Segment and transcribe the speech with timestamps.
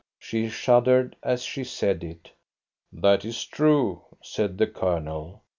[0.17, 2.31] She shuddered as she said it.
[2.91, 5.43] "That is true," said the Colonel.